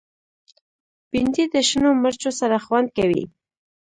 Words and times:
بېنډۍ 1.11 1.45
د 1.53 1.55
شنو 1.69 1.89
مرچو 2.03 2.29
سره 2.39 2.57
خوند 2.65 2.87
کوي 2.97 3.23